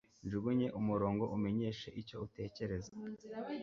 [0.25, 2.91] Njugunye umurongo umenyeshe icyo utekereza.